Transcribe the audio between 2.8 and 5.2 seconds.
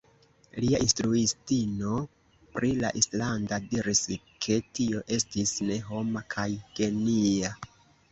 la islanda diris ke tio